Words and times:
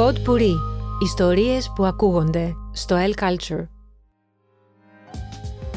Pod 0.00 0.14
Puri. 0.14 0.54
Ιστορίες 1.02 1.72
που 1.74 1.84
ακούγονται 1.84 2.54
στο 2.72 2.96
El 2.96 3.22
Culture. 3.22 3.66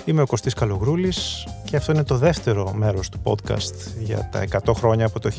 Είμαι 0.06 0.22
ο 0.22 0.26
Κωστής 0.26 0.54
Καλογρούλης 0.54 1.48
και 1.66 1.76
αυτό 1.76 1.92
είναι 1.92 2.04
το 2.04 2.18
δεύτερο 2.18 2.74
μέρος 2.74 3.10
του 3.10 3.22
podcast 3.24 3.76
για 4.00 4.30
τα 4.32 4.46
100 4.66 4.74
χρόνια 4.74 5.06
από 5.06 5.20
το 5.20 5.30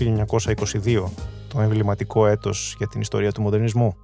1922, 0.84 1.04
το 1.48 1.60
εμβληματικό 1.60 2.26
έτος 2.26 2.74
για 2.78 2.86
την 2.86 3.00
ιστορία 3.00 3.32
του 3.32 3.42
μοντερνισμού. 3.42 3.96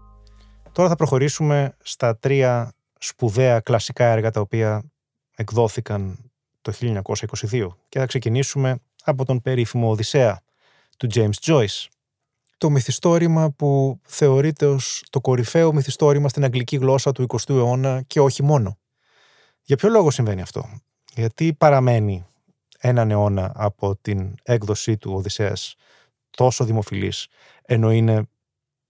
Τώρα 0.72 0.88
θα 0.88 0.96
προχωρήσουμε 0.96 1.76
στα 1.82 2.16
τρία 2.16 2.72
σπουδαία 2.98 3.60
κλασικά 3.60 4.04
έργα 4.04 4.30
τα 4.30 4.40
οποία 4.40 4.82
εκδόθηκαν 5.36 6.30
το 6.60 6.72
1922 7.50 7.68
και 7.88 7.98
θα 7.98 8.06
ξεκινήσουμε 8.06 8.78
από 9.04 9.24
τον 9.24 9.40
περίφημο 9.40 9.90
Οδυσσέα 9.90 10.40
του 10.96 11.08
James 11.14 11.38
Joyce. 11.44 11.88
Το 12.60 12.70
μυθιστόρημα 12.70 13.50
που 13.50 14.00
θεωρείται 14.02 14.66
ως 14.66 15.04
το 15.10 15.20
κορυφαίο 15.20 15.72
μυθιστόρημα 15.72 16.28
στην 16.28 16.44
αγγλική 16.44 16.76
γλώσσα 16.76 17.12
του 17.12 17.26
20ου 17.28 17.48
αιώνα 17.48 18.02
και 18.06 18.20
όχι 18.20 18.42
μόνο. 18.42 18.78
Για 19.62 19.76
ποιο 19.76 19.88
λόγο 19.88 20.10
συμβαίνει 20.10 20.40
αυτό; 20.40 20.68
Γιατί 21.14 21.54
παραμένει 21.54 22.26
έναν 22.78 23.10
αιώνα 23.10 23.52
από 23.54 23.96
την 23.96 24.34
έκδοσή 24.42 24.96
του 24.96 25.12
Οδυσσέας 25.12 25.74
τόσο 26.30 26.64
δημοφιλής, 26.64 27.26
ενώ 27.62 27.92
είναι 27.92 28.22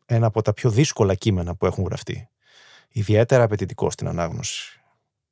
ένα 0.06 0.26
από 0.26 0.42
τα 0.42 0.52
πιο 0.52 0.70
δύσκολα 0.70 1.14
κείμενα 1.14 1.56
που 1.56 1.66
έχουν 1.66 1.84
γραφτεί. 1.84 2.28
Ιδιαίτερα 2.88 3.42
απαιτητικό 3.42 3.90
στην 3.90 4.08
ανάγνωση, 4.08 4.80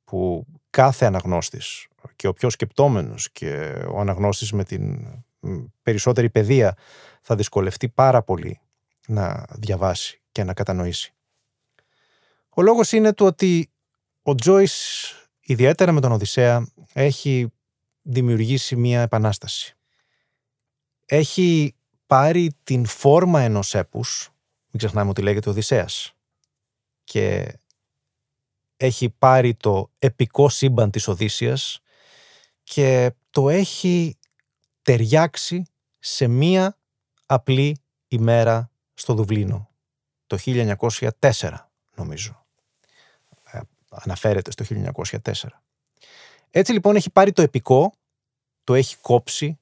που 0.03 0.45
κάθε 0.69 1.05
αναγνώστης 1.05 1.87
και 2.15 2.27
ο 2.27 2.33
πιο 2.33 2.49
σκεπτόμενος 2.49 3.31
και 3.31 3.83
ο 3.91 3.99
αναγνώστης 3.99 4.51
με 4.51 4.63
την 4.63 5.07
περισσότερη 5.81 6.29
παιδεία 6.29 6.77
θα 7.21 7.35
δυσκολευτεί 7.35 7.89
πάρα 7.89 8.23
πολύ 8.23 8.59
να 9.07 9.45
διαβάσει 9.49 10.21
και 10.31 10.43
να 10.43 10.53
κατανοήσει. 10.53 11.13
Ο 12.49 12.61
λόγος 12.61 12.91
είναι 12.91 13.13
του 13.13 13.25
ότι 13.25 13.71
ο 14.21 14.35
Τζόις, 14.35 15.13
ιδιαίτερα 15.39 15.91
με 15.91 16.01
τον 16.01 16.11
Οδυσσέα, 16.11 16.71
έχει 16.93 17.51
δημιουργήσει 18.01 18.75
μία 18.75 19.01
επανάσταση. 19.01 19.77
Έχει 21.05 21.75
πάρει 22.07 22.51
την 22.63 22.85
φόρμα 22.85 23.41
ενός 23.41 23.75
έπους, 23.75 24.29
μην 24.67 24.77
ξεχνάμε 24.77 25.09
ότι 25.09 25.21
λέγεται 25.21 25.49
Οδυσσέας, 25.49 26.13
και 27.03 27.57
έχει 28.77 29.09
πάρει 29.09 29.55
το 29.55 29.91
επικό 29.99 30.49
σύμπαν 30.49 30.91
της 30.91 31.07
Οδύσσιας 31.07 31.79
και 32.63 33.11
το 33.29 33.49
έχει 33.49 34.18
ταιριάξει 34.89 35.63
σε 35.99 36.27
μία 36.27 36.77
απλή 37.25 37.81
ημέρα 38.07 38.71
στο 38.93 39.13
Δουβλίνο. 39.13 39.69
Το 40.27 40.37
1904 40.45 41.09
νομίζω. 41.95 42.45
Ε, 43.43 43.59
αναφέρεται 43.89 44.51
στο 44.51 44.65
1904. 45.13 45.31
Έτσι 46.49 46.71
λοιπόν 46.71 46.95
έχει 46.95 47.09
πάρει 47.09 47.31
το 47.31 47.41
επικό, 47.41 47.93
το 48.63 48.73
έχει 48.73 48.97
κόψει 48.97 49.57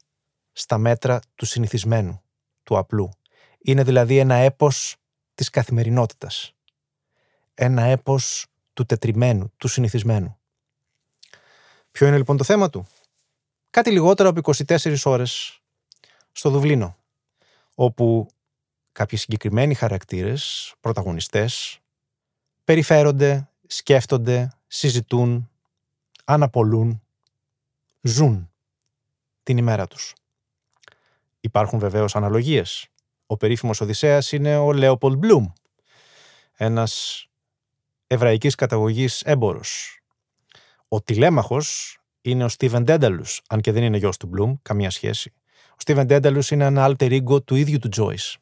στα 0.52 0.78
μέτρα 0.78 1.20
του 1.36 1.46
συνηθισμένου, 1.46 2.22
του 2.64 2.78
απλού. 2.78 3.10
Είναι 3.60 3.84
δηλαδή 3.84 4.18
ένα 4.18 4.36
έπος 4.36 4.96
της 5.36 5.50
καθημερινότητας. 5.50 6.54
Ένα 7.54 7.82
έπος 7.82 8.48
του 8.74 8.86
τετριμένου, 8.86 9.54
του 9.58 9.68
συνηθισμένου. 9.68 10.40
Ποιο 11.92 12.08
είναι 12.08 12.18
λοιπόν 12.18 12.38
το 12.38 12.44
θέμα 12.44 12.70
του; 12.70 12.88
Κάτι 13.78 13.92
λιγότερο 13.92 14.30
από 14.30 14.54
24 14.68 14.96
ώρες 15.04 15.62
στο 16.32 16.50
Δουβλίνο, 16.50 16.98
όπου 17.76 18.28
κάποιοι 18.92 19.18
συγκεκριμένοι 19.18 19.74
χαρακτήρες, 19.74 20.74
πρωταγωνιστές, 20.80 21.80
περιφέρονται, 22.64 23.50
σκέφτονται, 23.68 24.50
συζητούν, 24.68 25.50
αναπολούν, 26.26 27.02
ζουν 28.02 28.52
την 29.44 29.58
ημέρα 29.58 29.88
τους. 29.88 30.14
Υπάρχουν 31.40 31.80
βεβαίως 31.80 32.16
αναλογίες. 32.16 32.88
Ο 33.26 33.38
περίφημος 33.38 33.82
Οδυσσέας 33.82 34.32
είναι 34.32 34.58
ο 34.58 34.74
Λέοπολ 34.74 35.16
Μπλουμ, 35.16 35.46
ένας 36.54 37.26
εβραϊκής 38.08 38.56
καταγωγής 38.56 39.22
έμπορος. 39.22 40.00
Ο 40.88 41.02
τηλέμαχος 41.02 42.00
είναι 42.30 42.44
ο 42.44 42.48
Στίβεν 42.48 42.84
Ντένταλους, 42.84 43.42
αν 43.48 43.62
και 43.62 43.72
δεν 43.72 43.84
είναι 43.84 43.98
γιος 43.98 44.18
του 44.18 44.28
Μπλουμ, 44.28 44.56
καμία 44.62 44.90
σχέση. 44.90 45.34
Ο 45.70 45.76
Στίβεν 45.78 46.06
Ντένταλους 46.06 46.52
είναι 46.52 46.66
ένα 46.66 46.88
alter 46.90 47.22
ego 47.22 47.46
του 47.46 47.56
ίδιου 47.56 47.80
του 47.80 47.90
Τζόις. 47.90 48.38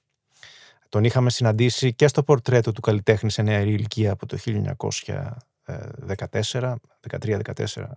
Τον 0.89 1.03
είχαμε 1.03 1.29
συναντήσει 1.29 1.93
και 1.93 2.07
στο 2.07 2.23
πορτρέτο 2.23 2.71
του 2.71 2.81
καλλιτέχνη 2.81 3.31
σε 3.31 3.41
νεαρή 3.41 3.71
ηλικία 3.71 4.11
από 4.11 4.25
το 4.25 4.37
1914, 4.37 6.75
13-14, 7.09 7.39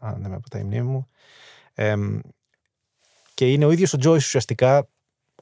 αν 0.00 0.22
δεν 0.22 0.30
με 0.30 0.40
τα 0.50 0.58
μνήμη 0.58 0.82
μου. 0.82 1.08
και 3.34 3.52
είναι 3.52 3.64
ο 3.64 3.70
ίδιος 3.70 3.92
ο 3.92 3.96
Τζόις 3.96 4.26
ουσιαστικά 4.26 4.88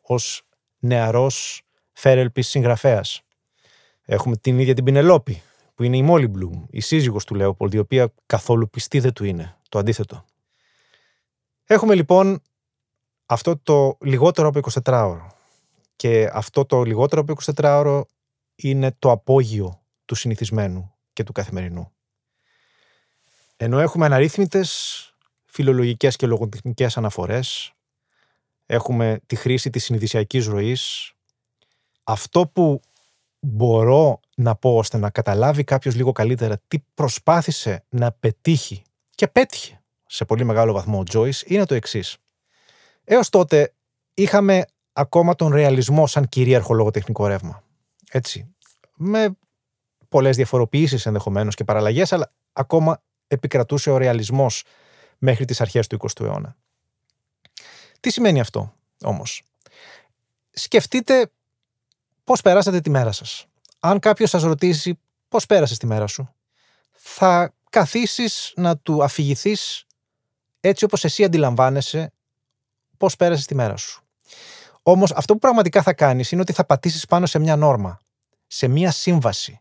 ως 0.03 0.43
νεαρός 0.78 1.63
φέρελπης 1.93 2.49
συγγραφέας. 2.49 3.23
Έχουμε 4.05 4.37
την 4.37 4.59
ίδια 4.59 4.75
την 4.75 4.84
Πινελόπη, 4.84 5.43
που 5.75 5.83
είναι 5.83 5.97
η 5.97 6.03
Μόλι 6.03 6.27
Μπλουμ, 6.27 6.65
η 6.71 6.81
σύζυγος 6.81 7.25
του 7.25 7.34
Λέοπολντ, 7.34 7.75
η 7.75 7.78
οποία 7.78 8.13
καθόλου 8.27 8.71
πιστή 8.71 9.01
δεν 9.01 9.13
του 9.13 9.25
είναι. 9.25 9.57
Το 9.69 9.78
αντίθετο. 9.78 10.25
Έχουμε 11.66 11.94
λοιπόν 11.94 12.43
αυτό 13.27 13.59
το 13.59 13.97
λιγότερο 14.00 14.49
από 14.49 14.60
24ωρο. 14.84 15.27
Και 15.97 16.31
αυτό 16.32 16.65
το 16.65 16.82
λιγότερο 16.82 17.21
από 17.21 17.34
24ωρο 17.56 18.03
είναι 18.54 18.97
το 18.99 19.10
απόγειο 19.10 19.82
του 20.04 20.15
συνηθισμένου 20.15 20.94
και 21.12 21.25
του 21.25 21.32
καθημερινού. 21.32 21.93
Ενώ 23.56 23.78
έχουμε 23.78 24.06
αναρρύθμιτες 24.06 25.00
φιλολογικές 25.44 26.16
και 26.16 26.27
λογοτεχνικές 26.27 26.97
αναφορές, 26.97 27.72
έχουμε 28.66 29.21
τη 29.27 29.37
χρήση 29.37 29.71
της 29.71 29.84
συνειδησιακής 29.84 30.47
ροής, 30.47 31.12
αυτό 32.04 32.47
που 32.47 32.81
μπορώ 33.38 34.21
να 34.37 34.54
πω 34.54 34.77
ώστε 34.77 34.98
να 34.98 35.10
καταλάβει 35.10 35.65
κάποιος 35.65 35.94
λίγο 35.94 36.12
καλύτερα 36.12 36.60
τι 36.69 36.78
προσπάθησε 36.94 37.84
να 37.88 38.12
πετύχει 38.12 38.83
και 39.15 39.28
πέτυχε 39.28 39.81
σε 40.06 40.25
πολύ 40.25 40.44
μεγάλο 40.44 40.72
βαθμό 40.72 40.99
ο 40.99 41.03
Τζόις 41.03 41.43
είναι 41.47 41.65
το 41.65 41.75
εξής. 41.75 42.17
Έως 43.05 43.28
τότε 43.28 43.75
είχαμε 44.15 44.65
ακόμα 44.93 45.34
τον 45.34 45.53
ρεαλισμό 45.53 46.06
σαν 46.06 46.28
κυρίαρχο 46.28 46.75
λογοτεχνικό 46.75 47.27
ρεύμα. 47.27 47.62
Έτσι. 48.11 48.55
Με 48.97 49.37
πολλές 50.09 50.37
διαφοροποιήσεις 50.37 51.06
ενδεχομένως 51.06 51.55
και 51.55 51.65
παραλλαγές, 51.65 52.12
αλλά 52.12 52.33
ακόμα 52.53 53.03
επικρατούσε 53.27 53.91
ο 53.91 53.97
ρεαλισμός 53.97 54.65
μέχρι 55.19 55.45
τις 55.45 55.61
αρχές 55.61 55.87
του 55.87 55.97
20ου 55.97 56.25
αιώνα. 56.25 56.56
Τι 58.00 58.11
σημαίνει 58.11 58.41
αυτό 58.41 58.75
όμως; 59.03 59.43
Σκεφτείτε 60.50 61.31
πώς 62.25 62.41
περάσατε 62.41 62.81
τη 62.81 62.91
μέρα 62.91 63.12
σας. 63.12 63.47
Αν 63.81 63.99
κάποιος 63.99 64.31
σας 64.31 64.43
ρωτήσει 64.43 64.99
πώς 65.28 65.47
πέρασες 65.47 65.78
τη 65.78 65.87
μέρα 65.87 66.06
σου, 66.06 66.34
θα 66.93 67.55
καθίσεις 67.71 68.53
να 68.56 68.77
του 68.77 69.05
αφηγηθείς 69.05 69.86
έτσι 70.69 70.84
όπως 70.84 71.04
εσύ 71.04 71.25
αντιλαμβάνεσαι 71.25 72.12
πώς 72.97 73.16
πέρασες 73.16 73.47
τη 73.47 73.54
μέρα 73.54 73.77
σου. 73.77 74.03
Όμως 74.82 75.12
αυτό 75.12 75.32
που 75.32 75.38
πραγματικά 75.38 75.82
θα 75.82 75.93
κάνεις 75.93 76.31
είναι 76.31 76.41
ότι 76.41 76.53
θα 76.53 76.65
πατήσεις 76.65 77.06
πάνω 77.06 77.27
σε 77.27 77.38
μια 77.38 77.56
νόρμα, 77.56 77.99
σε 78.47 78.69
μια 78.69 78.91
σύμβαση. 78.91 79.60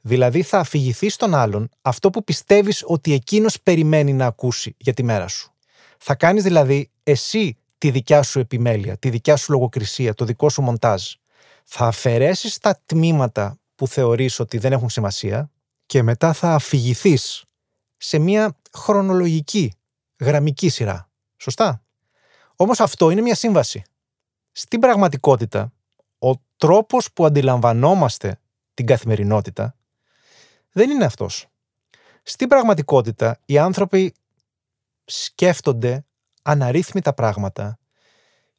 Δηλαδή 0.00 0.42
θα 0.42 0.58
αφηγηθείς 0.58 1.14
στον 1.14 1.34
άλλον 1.34 1.68
αυτό 1.82 2.10
που 2.10 2.24
πιστεύεις 2.24 2.82
ότι 2.86 3.12
εκείνος 3.12 3.60
περιμένει 3.60 4.12
να 4.12 4.26
ακούσει 4.26 4.74
για 4.78 4.94
τη 4.94 5.02
μέρα 5.02 5.28
σου. 5.28 5.52
Θα 5.98 6.14
κάνεις 6.14 6.42
δηλαδή 6.42 6.90
εσύ 7.02 7.56
τη 7.78 7.90
δικιά 7.90 8.22
σου 8.22 8.38
επιμέλεια, 8.38 8.96
τη 8.96 9.10
δικιά 9.10 9.36
σου 9.36 9.52
λογοκρισία, 9.52 10.14
το 10.14 10.24
δικό 10.24 10.48
σου 10.48 10.62
μοντάζ 10.62 11.02
θα 11.64 11.86
αφαιρέσεις 11.86 12.58
τα 12.58 12.80
τμήματα 12.86 13.58
που 13.74 13.88
θεωρείς 13.88 14.38
ότι 14.38 14.58
δεν 14.58 14.72
έχουν 14.72 14.90
σημασία 14.90 15.50
και 15.86 16.02
μετά 16.02 16.32
θα 16.32 16.54
αφηγηθείς 16.54 17.44
σε 17.96 18.18
μια 18.18 18.56
χρονολογική, 18.72 19.72
γραμμική 20.20 20.68
σειρά. 20.68 21.10
Σωστά; 21.36 21.84
Όμως 22.56 22.80
αυτό 22.80 23.10
είναι 23.10 23.20
μια 23.20 23.34
σύμβαση. 23.34 23.82
Στην 24.52 24.80
πραγματικότητα, 24.80 25.72
ο 26.18 26.32
τρόπος 26.56 27.12
που 27.12 27.26
αντιλαμβανόμαστε 27.26 28.40
την 28.74 28.86
καθημερινότητα 28.86 29.76
δεν 30.72 30.90
είναι 30.90 31.04
αυτός. 31.04 31.46
Στην 32.22 32.48
πραγματικότητα, 32.48 33.40
οι 33.44 33.58
άνθρωποι 33.58 34.14
σκέφτονται 35.04 36.04
αναρρύθμιτα 36.42 37.14
πράγματα 37.14 37.78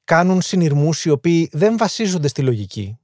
κάνουν 0.04 0.42
συνειρμούς 0.42 1.06
οι 1.06 1.10
οποίοι 1.10 1.50
δεν 1.52 1.78
βασίζονται 1.78 2.28
στη 2.28 2.42
λογική. 2.42 2.98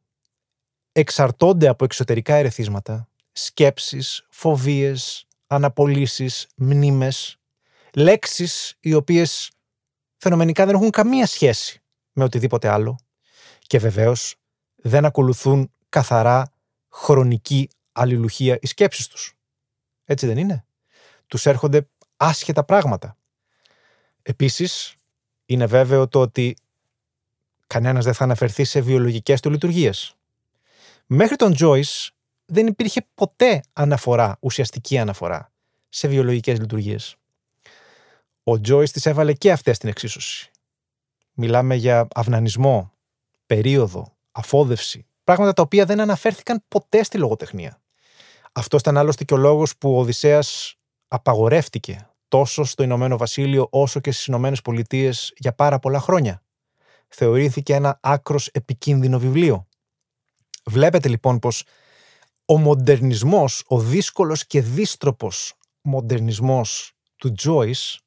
Εξαρτώνται 0.91 1.67
από 1.67 1.83
εξωτερικά 1.83 2.35
ερεθίσματα, 2.35 3.09
σκέψεις, 3.31 4.25
φοβίες, 4.29 5.27
αναπολύσεις, 5.47 6.47
μνήμες, 6.55 7.39
λέξεις 7.93 8.75
οι 8.79 8.93
οποίες 8.93 9.51
φαινομενικά 10.17 10.65
δεν 10.65 10.75
έχουν 10.75 10.89
καμία 10.89 11.25
σχέση 11.25 11.81
με 12.11 12.23
οτιδήποτε 12.23 12.67
άλλο 12.67 12.99
και 13.59 13.79
βεβαίως 13.79 14.35
δεν 14.75 15.05
ακολουθούν 15.05 15.71
καθαρά 15.89 16.53
χρονική 16.89 17.69
αλληλουχία 17.91 18.57
οι 18.61 18.67
σκέψεις 18.67 19.07
τους. 19.07 19.33
Έτσι 20.05 20.27
δεν 20.27 20.37
είναι; 20.37 20.65
Τους 21.27 21.45
έρχονται 21.45 21.87
άσχετα 22.17 22.63
πράγματα. 22.63 23.17
Επίσης, 24.21 24.95
είναι 25.45 25.65
βέβαιο 25.65 26.07
το 26.07 26.21
ότι 26.21 26.55
κανένας 27.67 28.03
δεν 28.03 28.13
θα 28.13 28.23
αναφερθεί 28.23 28.63
σε 28.63 28.81
βιολογικές 28.81 29.39
του 29.41 29.49
λειτουργίες. 29.49 30.15
Μέχρι 31.05 31.35
τον 31.35 31.55
Joyce 31.59 32.07
δεν 32.45 32.67
υπήρχε 32.67 33.07
ποτέ 33.15 33.61
αναφορά, 33.73 34.37
ουσιαστική 34.39 34.97
αναφορά, 34.97 35.51
σε 35.89 36.07
βιολογικές 36.07 36.59
λειτουργίες. 36.59 37.15
Ο 38.51 38.53
Joyce 38.53 38.89
τις 38.89 39.05
έβαλε 39.05 39.33
και 39.33 39.51
αυτές 39.51 39.75
στην 39.75 39.89
εξίσωση. 39.89 40.51
Μιλάμε 41.33 41.75
για 41.75 42.07
αυνανισμό, 42.13 42.93
περίοδο, 43.45 44.15
αφόδευση, 44.31 45.05
πράγματα 45.23 45.53
τα 45.53 45.61
οποία 45.61 45.85
δεν 45.85 45.99
αναφέρθηκαν 45.99 46.63
ποτέ 46.67 47.03
στη 47.03 47.17
λογοτεχνία. 47.17 47.81
Αυτός 48.51 48.81
ήταν 48.81 48.97
άλλωστε 48.97 49.23
και 49.23 49.33
ο 49.33 49.37
λόγος 49.37 49.77
που 49.77 49.95
ο 49.95 49.99
Οδυσσέας 49.99 50.75
απαγορεύτηκε 51.07 52.09
τόσο 52.27 52.63
στο 52.63 52.83
Ηνωμένο 52.83 53.17
Βασίλειο 53.17 53.67
όσο 53.71 53.99
και 53.99 54.11
στις 54.11 54.25
Ηνωμένες 54.25 54.61
Πολιτείες 54.61 55.33
για 55.37 55.53
πάρα 55.53 55.79
πολλά 55.79 55.99
χρόνια. 55.99 56.43
Θεωρήθηκε 57.07 57.73
ένα 57.73 57.99
άκρος 58.01 58.47
επικίνδυνο 58.47 59.19
βιβλίο. 59.19 59.67
Βλέπετε 60.65 61.09
λοιπόν 61.09 61.39
πως 61.39 61.63
ο 62.45 62.57
μοντερνισμός, 62.57 63.63
ο 63.67 63.79
δύσκολος 63.79 64.47
και 64.47 64.61
δίστροπος 64.61 65.53
μοντερνισμός 65.81 66.93
του 67.15 67.33
Joyce 67.43 67.99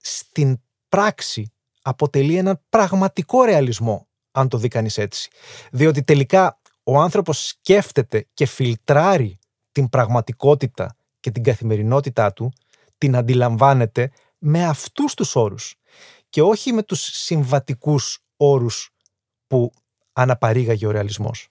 στην 0.00 0.60
πράξη 0.88 1.52
αποτελεί 1.82 2.36
έναν 2.36 2.62
πραγματικό 2.68 3.42
ρεαλισμό, 3.44 4.08
αν 4.30 4.48
το 4.48 4.58
δει 4.58 4.68
κανείς 4.68 4.98
έτσι. 4.98 5.30
Διότι 5.72 6.02
τελικά 6.02 6.60
ο 6.82 6.98
άνθρωπος 6.98 7.46
σκέφτεται 7.46 8.26
και 8.34 8.46
φιλτράρει 8.46 9.38
την 9.72 9.88
πραγματικότητα 9.88 10.96
και 11.20 11.30
την 11.30 11.42
καθημερινότητά 11.42 12.32
του, 12.32 12.52
την 12.98 13.16
αντιλαμβάνεται 13.16 14.10
με 14.38 14.64
αυτούς 14.64 15.14
τους 15.14 15.36
όρους 15.36 15.74
και 16.28 16.42
όχι 16.42 16.72
με 16.72 16.82
τους 16.82 17.00
συμβατικούς 17.00 18.18
όρους 18.36 18.90
που 19.46 19.72
αναπαρήγαγε 20.12 20.86
ο 20.86 20.90
ρεαλισμός. 20.90 21.48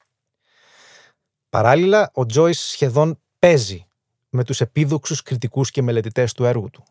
Παράλληλα, 1.49 2.09
ο 2.13 2.25
Τζόις 2.25 2.59
σχεδόν 2.59 3.21
παίζει 3.39 3.87
με 4.29 4.43
τους 4.43 4.61
επίδοξους 4.61 5.21
κριτικούς 5.21 5.71
και 5.71 5.81
μελετητές 5.81 6.33
του 6.33 6.45
έργου 6.45 6.69
του. 6.69 6.83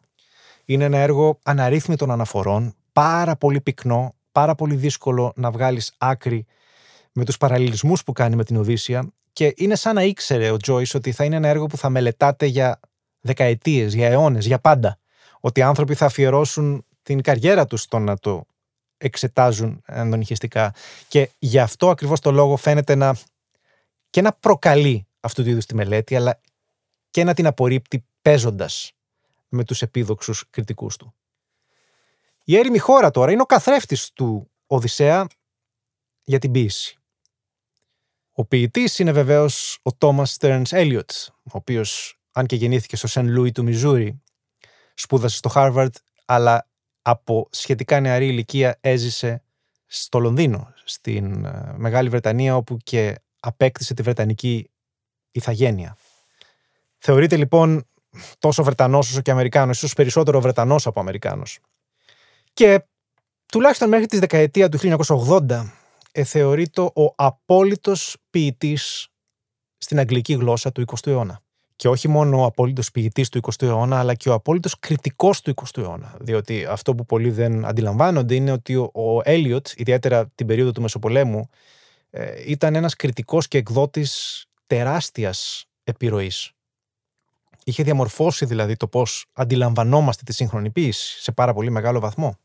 Είναι 0.71 0.85
ένα 0.85 0.99
έργο 0.99 1.39
αναρρύθμιτων 1.43 2.11
αναφορών, 2.11 2.75
πάρα 2.93 3.37
πολύ 3.37 3.61
πυκνό, 3.61 4.15
πάρα 4.33 4.55
πολύ 4.55 4.75
δύσκολο 4.75 5.33
να 5.37 5.51
βγάλεις 5.51 5.95
άκρη 5.99 6.47
με 7.13 7.25
τους 7.25 7.37
παραλληλισμούς 7.37 8.03
που 8.03 8.13
κάνει 8.13 8.37
με 8.37 8.45
την 8.45 8.57
Οδύσσια 8.57 9.13
και 9.33 9.55
είναι 9.57 9.75
σαν 9.75 9.95
να 9.95 10.03
ήξερε 10.03 10.51
ο 10.51 10.57
Τζόις 10.57 10.95
ότι 10.95 11.13
θα 11.13 11.25
είναι 11.25 11.37
ένα 11.37 11.49
έργο 11.49 11.67
που 11.67 11.77
θα 11.77 11.89
μελετάτε 11.89 12.47
για 12.47 12.81
δεκαετίες, 13.21 13.95
για 13.95 14.09
αιώνες, 14.09 14.47
για 14.47 14.59
πάντα. 14.59 14.99
Ότι 15.41 15.61
οι 15.61 15.63
άνθρωποι 15.63 15.95
θα 15.95 16.07
αφιερώσουν 16.07 16.85
την 17.03 17.23
καριέρα 17.23 17.67
τους 17.67 17.83
στο 17.83 17.99
να 17.99 18.19
το 18.19 18.45
εξετάζουν 18.97 19.83
ενδονυχιστικά. 19.87 20.75
Και 21.09 21.31
γι' 21.39 21.59
αυτό 21.59 21.91
ακριβώς 21.91 22.21
το 22.21 22.31
λόγο 22.31 22.57
φαίνεται 22.57 22.95
να 22.95 23.17
και 24.11 24.23
να 24.23 24.33
προκαλεί 24.33 25.07
αυτού 25.21 25.43
του 25.43 25.49
είδους 25.49 25.67
τη 25.67 25.75
μελέτη, 25.75 26.17
αλλά 26.17 26.41
και 27.11 27.25
να 27.25 27.35
την 27.35 27.47
απορρίπτει 27.47 28.05
παίζοντας 28.23 28.93
με 29.49 29.65
τους 29.65 29.83
επίδοξους 29.83 30.45
κριτικούς 30.51 30.97
του. 30.97 31.15
Η 32.45 32.57
έρημη 32.57 32.79
χώρα 32.79 33.11
τώρα 33.11 33.33
είναι 33.33 33.43
ο 33.43 33.47
καθρέφτης 33.47 34.13
του 34.13 34.51
Οδυσσέα 34.67 35.27
για 36.25 36.39
την 36.39 36.53
ποίηση. 36.53 36.99
Ο 38.33 38.45
ποιητής 38.45 38.99
είναι 38.99 39.13
βεβαίως 39.13 39.79
ο 39.83 39.93
Τόμα 39.93 40.27
Στέρν 40.27 40.63
Έλιοτ, 40.71 41.11
ο 41.35 41.51
οποίος, 41.53 42.19
αν 42.33 42.47
και 42.47 42.57
γεννήθηκε 42.57 42.97
στο 42.97 43.07
Σεν 43.07 43.29
Λούι 43.29 43.53
του 43.53 43.63
Μιζούρι, 43.63 44.23
σπούδασε 44.95 45.37
στο 45.37 45.49
Χάρβαρντ, 45.49 45.95
αλλά 46.25 46.69
από 47.03 47.49
σχετικά 47.51 48.01
νεαρή 48.01 48.27
ηλικία 48.27 48.79
έζησε 48.81 49.43
στο 49.87 50.19
Λονδίνο, 50.19 50.73
στην 50.85 51.45
ε, 51.45 51.75
Μεγάλη 51.77 52.09
Βρετανία, 52.09 52.57
όπου 52.57 52.77
και 52.77 53.15
απέκτησε 53.41 53.95
τη 53.95 54.03
Βρετανική 54.03 54.71
ηθαγένεια. 55.31 55.97
Θεωρείται 56.99 57.37
λοιπόν 57.37 57.89
τόσο 58.39 58.63
Βρετανός 58.63 59.11
όσο 59.11 59.21
και 59.21 59.31
Αμερικάνος, 59.31 59.77
ίσως 59.77 59.93
περισσότερο 59.93 60.41
Βρετανός 60.41 60.87
από 60.87 61.01
Αμερικάνος. 61.01 61.59
Και 62.53 62.85
τουλάχιστον 63.47 63.89
μέχρι 63.89 64.07
τη 64.07 64.19
δεκαετία 64.19 64.69
του 64.69 64.79
1980 64.79 65.73
ε, 66.13 66.25
θεωρείται 66.25 66.81
ο 66.81 67.15
απόλυτος 67.15 68.17
ποιητής 68.31 69.09
στην 69.79 69.99
αγγλική 69.99 70.35
γλώσσα 70.35 70.73
του 70.73 70.85
20ου 70.87 71.07
αιώνα. 71.07 71.41
Και 71.77 71.89
όχι 71.89 72.09
μόνο 72.09 72.41
ο 72.41 72.45
απόλυτος 72.45 72.91
ποιητής 72.91 73.29
του 73.29 73.41
20ου 73.43 73.63
αιώνα, 73.63 73.99
αλλά 73.99 74.15
και 74.15 74.29
ο 74.29 74.33
απόλυτος 74.33 74.79
κριτικός 74.79 75.41
του 75.41 75.55
20ου 75.57 75.83
αιώνα. 75.83 76.17
Διότι 76.21 76.65
αυτό 76.65 76.95
που 76.95 77.05
πολλοί 77.05 77.31
δεν 77.31 77.65
αντιλαμβάνονται 77.65 78.35
είναι 78.35 78.53
ότι 78.53 78.75
ο 78.77 79.21
Έλιοτ, 79.23 79.67
ιδιαίτερα 79.77 80.29
την 80.35 80.47
περίοδο 80.47 80.73
του 80.73 80.83
Μεσοπολέμου, 80.83 81.49
ε, 82.11 82.51
ήταν 82.51 82.75
ένας 82.75 82.95
κριτικός 82.95 83.49
και 83.49 83.59
εκδότης 83.59 84.45
τεράστιας 84.67 85.65
επιρροής. 85.85 86.53
Είχε 87.69 87.83
διαμορφώσει 87.83 88.45
δηλαδή 88.45 88.77
το 88.77 88.89
πώς 88.89 89.27
αντιλαμβανόμαστε 89.33 90.23
τη 90.25 90.33
σύγχρονη 90.33 90.71
ποίηση 90.71 91.23
σε 91.23 91.33
πάρα 91.33 91.53
πολύ 91.55 91.71
μεγάλο 91.71 92.01
βαθμό. 92.01 92.39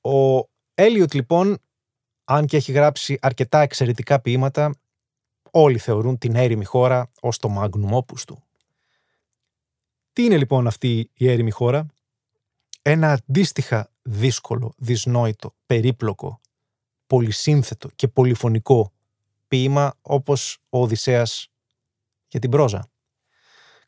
Ο 0.00 0.48
Έλιοτ 0.74 1.14
λοιπόν, 1.14 1.58
αν 2.24 2.46
και 2.46 2.56
έχει 2.56 2.72
γράψει 2.72 3.18
αρκετά 3.20 3.60
εξαιρετικά 3.60 4.20
ποίηματα, 4.20 4.74
όλοι 5.50 5.78
θεωρούν 5.78 6.18
την 6.18 6.34
έρημη 6.34 6.64
χώρα 6.64 7.10
ως 7.20 7.38
το 7.38 7.54
magnum 7.58 7.98
opus 7.98 8.20
του. 8.26 8.42
Τι 10.12 10.24
είναι 10.24 10.36
λοιπόν 10.36 10.66
αυτή 10.66 11.10
η 11.14 11.30
έρημη 11.30 11.50
χώρα; 11.50 11.86
Ένα 12.82 13.12
αντίστοιχα 13.12 13.90
δύσκολο, 14.02 14.72
δυσνόητο, 14.76 15.54
περίπλοκο 15.66 16.40
πολυσύνθετο 17.06 17.88
και 17.94 18.08
πολυφωνικό 18.08 18.92
ποίημα 19.48 19.94
όπως 20.00 20.58
ο 20.68 20.82
Οδυσσέας 20.82 21.48
για 22.28 22.40
την 22.40 22.50
πρόζα. 22.50 22.90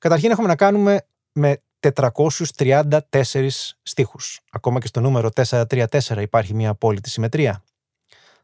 Καταρχήν 0.00 0.30
έχουμε 0.30 0.46
να 0.46 0.56
κάνουμε 0.56 1.06
με 1.32 1.62
434 1.80 3.48
στίχους. 3.82 4.40
Ακόμα 4.50 4.80
και 4.80 4.86
στο 4.86 5.00
νούμερο 5.00 5.30
434 5.34 6.20
υπάρχει 6.20 6.54
μια 6.54 6.70
απόλυτη 6.70 7.10
συμμετρία, 7.10 7.64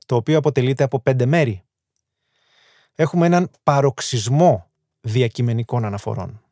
το 0.07 0.17
οποίο 0.17 0.39
αποτελείται 0.39 0.85
από 0.85 1.01
πέντε 1.01 1.27
μέρη. 1.27 1.63
Έχουμε 2.95 3.27
έναν 3.27 3.51
παροξισμό 3.63 4.71
διακειμενικών 5.01 5.85
αναφορών 5.85 6.43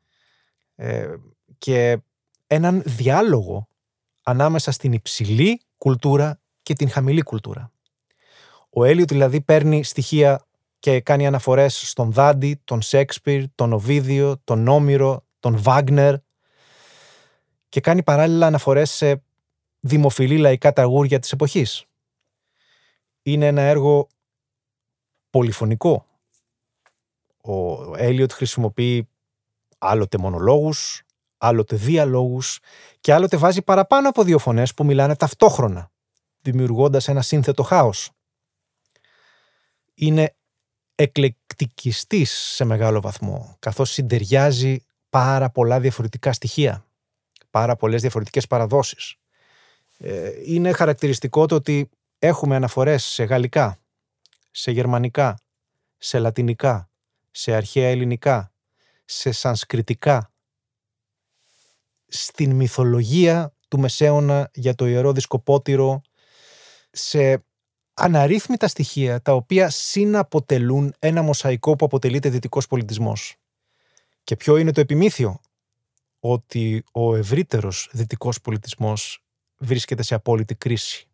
ε, 0.74 1.14
και 1.58 1.98
έναν 2.46 2.82
διάλογο 2.86 3.68
ανάμεσα 4.22 4.70
στην 4.70 4.92
υψηλή 4.92 5.60
κουλτούρα 5.78 6.40
και 6.62 6.74
την 6.74 6.90
χαμηλή 6.90 7.22
κουλτούρα. 7.22 7.72
Ο 8.70 8.84
Έλιο 8.84 9.04
δηλαδή 9.04 9.40
παίρνει 9.40 9.84
στοιχεία 9.84 10.46
και 10.84 11.00
κάνει 11.00 11.26
αναφορές 11.26 11.88
στον 11.88 12.12
Δάντι, 12.12 12.60
τον 12.64 12.82
Σέξπιρ, 12.82 13.44
τον 13.54 13.72
Οβίδιο, 13.72 14.40
τον 14.44 14.68
Όμηρο, 14.68 15.26
τον 15.40 15.62
Βάγνερ 15.62 16.14
και 17.68 17.80
κάνει 17.80 18.02
παράλληλα 18.02 18.46
αναφορές 18.46 18.90
σε 18.90 19.22
δημοφιλή 19.80 20.38
λαϊκά 20.38 20.72
ταγούρια 20.72 21.18
της 21.18 21.32
εποχής. 21.32 21.84
Είναι 23.22 23.46
ένα 23.46 23.62
έργο 23.62 24.08
πολυφωνικό. 25.30 26.04
Ο 27.42 27.96
Έλιοτ 27.96 28.32
χρησιμοποιεί 28.32 29.08
άλλοτε 29.78 30.18
μονολόγους, 30.18 31.02
άλλοτε 31.38 31.76
διαλόγους 31.76 32.58
και 33.00 33.12
άλλοτε 33.12 33.36
βάζει 33.36 33.62
παραπάνω 33.62 34.08
από 34.08 34.22
δύο 34.22 34.38
φωνές 34.38 34.74
που 34.74 34.84
μιλάνε 34.84 35.16
ταυτόχρονα, 35.16 35.90
δημιουργώντας 36.40 37.08
ένα 37.08 37.22
σύνθετο 37.22 37.62
χάος 37.62 38.10
είναι 39.94 40.34
εκλεκτικιστής 40.94 42.30
σε 42.32 42.64
μεγάλο 42.64 43.00
βαθμό, 43.00 43.56
καθώς 43.58 43.90
συντεριάζει 43.90 44.84
πάρα 45.10 45.50
πολλά 45.50 45.80
διαφορετικά 45.80 46.32
στοιχεία, 46.32 46.86
πάρα 47.50 47.76
πολλές 47.76 48.00
διαφορετικές 48.00 48.46
παραδόσεις. 48.46 49.16
Ε, 49.98 50.30
είναι 50.44 50.72
χαρακτηριστικό 50.72 51.46
το 51.46 51.54
ότι 51.54 51.90
έχουμε 52.18 52.56
αναφορές 52.56 53.04
σε 53.04 53.24
γαλλικά, 53.24 53.78
σε 54.50 54.70
γερμανικά, 54.70 55.38
σε 55.98 56.18
λατινικά, 56.18 56.88
σε 57.30 57.54
αρχαία 57.54 57.88
ελληνικά, 57.88 58.52
σε 59.04 59.32
σανσκριτικά, 59.32 60.32
στην 62.08 62.50
μυθολογία 62.50 63.54
του 63.68 63.78
Μεσαίωνα 63.78 64.50
για 64.54 64.74
το 64.74 64.86
ιερό 64.86 65.12
δισκοπότηρο, 65.12 66.02
σε 66.90 67.44
αναρρύθμιτα 67.94 68.68
στοιχεία 68.68 69.22
τα 69.22 69.32
οποία 69.34 69.70
συναποτελούν 69.70 70.94
ένα 70.98 71.22
μοσαϊκό 71.22 71.76
που 71.76 71.84
αποτελείται 71.84 72.28
δυτικός 72.28 72.66
πολιτισμός. 72.66 73.36
Και 74.24 74.36
ποιο 74.36 74.56
είναι 74.56 74.72
το 74.72 74.80
επιμήθειο, 74.80 75.40
ότι 76.20 76.84
ο 76.92 77.14
ευρύτερος 77.14 77.88
δυτικός 77.92 78.40
πολιτισμός 78.40 79.24
βρίσκεται 79.58 80.02
σε 80.02 80.14
απόλυτη 80.14 80.54
κρίση. 80.54 81.08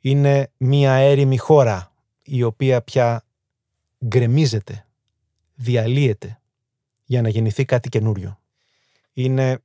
Είναι 0.00 0.52
μία 0.56 0.92
έρημη 0.92 1.36
χώρα 1.36 1.94
η 2.22 2.42
οποία 2.42 2.82
πια 2.82 3.24
γκρεμίζεται 4.06 4.86
διαλύεται 5.54 6.40
για 7.04 7.22
να 7.22 7.28
γεννηθεί 7.28 7.64
κάτι 7.64 7.88
καινούριο. 7.88 8.40
Είναι 9.12 9.62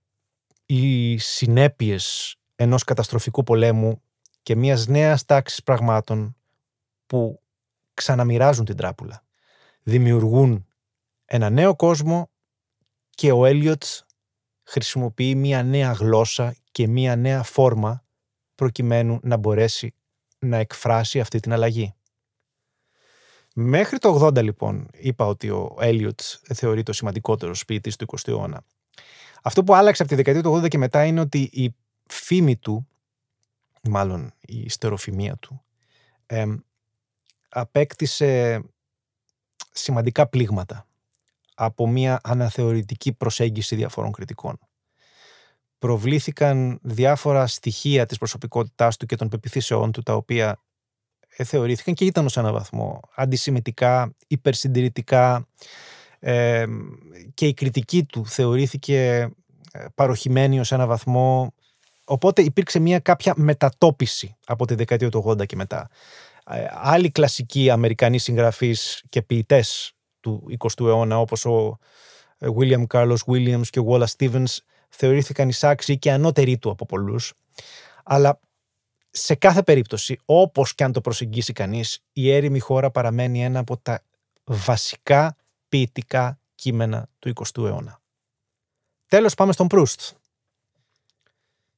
οι 0.65 1.17
συνέπειες 1.17 2.35
ενός 2.55 2.83
καταστροφικού 2.83 3.43
πολέμου 3.43 4.01
και 4.45 4.55
μιας 4.55 4.87
νέας 4.87 5.25
τάξης 5.25 5.63
πραγμάτων 5.63 6.35
που 7.05 7.41
ξαναμοιράζουν 7.93 8.65
την 8.65 8.75
τράπουλα. 8.75 9.23
Δημιουργούν 9.83 10.67
ένα 11.25 11.49
νέο 11.49 11.75
κόσμο 11.75 12.29
και 13.09 13.31
ο 13.31 13.45
Έλιοτς 13.45 14.05
χρησιμοποιεί 14.63 15.35
μια 15.35 15.63
νέα 15.63 15.91
γλώσσα 15.91 16.55
και 16.71 16.87
μια 16.87 17.15
νέα 17.15 17.43
φόρμα 17.43 18.03
προκειμένου 18.55 19.19
να 19.23 19.37
μπορέσει 19.37 19.95
να 20.39 20.57
εκφράσει 20.57 21.19
αυτή 21.19 21.39
την 21.39 21.53
αλλαγή. 21.53 21.93
Μέχρι 23.53 23.97
το 23.97 24.25
80 24.25 24.43
λοιπόν 24.43 24.87
είπα 24.91 25.25
ότι 25.25 25.49
ο 25.49 25.75
Έλιοτς 25.79 26.41
θεωρεί 26.53 26.83
το 26.83 26.93
σημαντικότερο 26.93 27.53
σπίτι 27.53 27.95
του 27.95 28.05
20ου 28.07 28.27
αιώνα. 28.27 28.63
Αυτό 29.41 29.63
που 29.63 29.75
άλλαξε 29.75 30.01
από 30.01 30.11
τη 30.11 30.17
δεκαετία 30.17 30.43
του 30.43 30.61
80 30.63 30.67
και 30.67 30.77
μετά 30.77 31.05
είναι 31.05 31.19
ότι 31.19 31.49
η 31.51 31.75
φήμη 32.09 32.57
του, 32.57 32.87
μάλλον 33.89 34.33
η 34.41 34.69
στεροφημία 34.69 35.37
του, 35.37 35.63
απέκτησε 37.49 38.61
σημαντικά 39.71 40.27
πλήγματα 40.27 40.87
από 41.55 41.87
μια 41.87 42.19
αναθεωρητική 42.23 43.13
προσέγγιση 43.13 43.75
διαφόρων 43.75 44.11
κριτικών. 44.11 44.59
Προβλήθηκαν 45.79 46.79
διάφορα 46.81 47.47
στοιχεία 47.47 48.05
της 48.05 48.17
προσωπικότητάς 48.17 48.97
του 48.97 49.05
και 49.05 49.15
των 49.15 49.29
πεπιθήσεών 49.29 49.91
του, 49.91 50.01
τα 50.01 50.13
οποία 50.13 50.59
ε, 51.37 51.43
θεωρήθηκαν 51.43 51.93
και 51.93 52.05
ήταν 52.05 52.25
ως 52.25 52.37
ένα 52.37 52.51
βαθμό 52.51 52.99
αντισημιτικά, 53.15 54.13
υπερσυντηρητικά 54.27 55.47
ε, 56.19 56.65
και 57.33 57.47
η 57.47 57.53
κριτική 57.53 58.03
του 58.03 58.25
θεωρήθηκε 58.25 59.29
ε, 59.71 59.85
παροχημένη 59.95 60.59
ως 60.59 60.71
ένα 60.71 60.87
βαθμό 60.87 61.53
οπότε 62.05 62.41
υπήρξε 62.41 62.79
μια 62.79 62.99
κάποια 62.99 63.33
μετατόπιση 63.37 64.35
από 64.45 64.65
τη 64.65 64.75
δεκαετία 64.75 65.09
του 65.09 65.23
80 65.27 65.45
και 65.45 65.55
μετά. 65.55 65.89
Ε, 66.49 66.65
άλλοι 66.73 67.11
κλασικοί 67.11 67.69
Αμερικανοί 67.69 68.17
συγγραφείς 68.17 69.03
και 69.09 69.21
ποιητές 69.21 69.93
του 70.19 70.57
20ου 70.59 70.85
αιώνα 70.85 71.19
όπως 71.19 71.45
ο 71.45 71.79
William 72.39 72.85
Carlos 72.87 73.17
Williams 73.27 73.67
και 73.69 73.79
ο 73.79 73.85
Wallace 73.89 74.15
Stevens 74.17 74.57
θεωρήθηκαν 74.89 75.49
εισάξιοι 75.49 75.97
και 75.97 76.11
ανώτεροι 76.11 76.57
του 76.57 76.69
από 76.69 76.85
πολλούς 76.85 77.33
αλλά 78.03 78.39
σε 79.11 79.35
κάθε 79.35 79.63
περίπτωση, 79.63 80.19
όπως 80.25 80.75
και 80.75 80.83
αν 80.83 80.91
το 80.91 81.01
προσεγγίσει 81.01 81.53
κανείς, 81.53 82.03
η 82.13 82.31
έρημη 82.31 82.59
χώρα 82.59 82.91
παραμένει 82.91 83.43
ένα 83.43 83.59
από 83.59 83.77
τα 83.77 84.03
βασικά 84.43 85.35
ποιητικά 85.69 86.39
κείμενα 86.55 87.09
του 87.19 87.33
20ου 87.35 87.65
αιώνα. 87.65 88.01
Τέλος 89.07 89.33
πάμε 89.33 89.53
στον 89.53 89.67
Προύστ. 89.67 90.01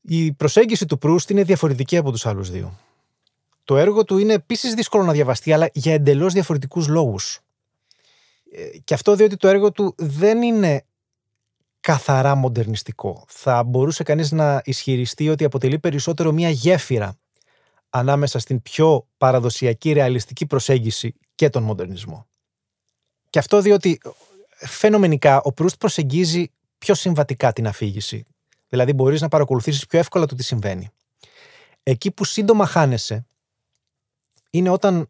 Η 0.10 0.32
προσέγγιση 0.34 0.86
του 0.86 0.98
Προύστ 0.98 1.30
είναι 1.30 1.44
διαφορετική 1.44 1.98
από 1.98 2.12
τους 2.12 2.26
άλλους 2.26 2.50
δύο. 2.50 2.80
Το 3.64 3.78
έργο 3.78 4.04
του 4.04 4.18
είναι 4.18 4.34
επίσης 4.34 4.74
δύσκολο 4.74 5.04
να 5.04 5.12
διαβαστεί, 5.12 5.54
αλλά 5.54 5.70
για 5.74 5.94
εντελώς 5.94 6.34
διαφορετικούς 6.34 6.88
λόγους. 6.88 7.40
Ε, 8.52 8.78
και 8.84 8.94
αυτό 8.94 9.16
διότι 9.16 9.38
το 9.38 9.48
έργο 9.48 9.72
του 9.72 9.94
δεν 9.98 10.42
είναι 10.42 10.86
καθαρά 11.80 12.36
μοντερνιστικό. 12.36 13.26
Θα 13.28 13.64
μπορούσε 13.64 14.04
κανείς 14.04 14.32
να 14.32 14.62
ισχυριστεί 14.66 15.30
ότι 15.30 15.44
αποτελεί 15.44 15.80
περισσότερο 15.80 16.32
μια 16.32 16.50
γέφυρα 16.50 17.18
ανάμεσα 17.90 18.40
στην 18.40 18.62
πιο 18.62 19.08
παραδοσιακή 19.18 19.92
ρεαλιστική 19.92 20.46
προσέγγιση 20.46 21.16
και 21.36 21.50
τον 21.50 21.64
μοντερνισμό. 21.64 22.28
Και 23.30 23.40
αυτό 23.40 23.62
διότι 23.62 24.00
φαινομενικά 24.50 25.42
ο 25.42 25.52
Προύστ 25.52 25.78
προσεγγίζει 25.78 26.52
πιο 26.78 26.94
συμβατικά 26.94 27.54
την 27.54 27.68
αφήγηση. 27.68 28.26
Δηλαδή 28.68 28.94
μπορείς 28.94 29.22
να 29.22 29.28
παρακολουθήσεις 29.28 29.86
πιο 29.86 30.00
εύκολα 30.00 30.26
το 30.26 30.36
τι 30.36 30.44
συμβαίνει. 30.44 30.90
Εκεί 31.84 32.12
που 32.12 32.26
σύντομα 32.26 32.66
χάνεσαι 32.66 33.28
είναι 34.50 34.70
όταν 34.70 35.08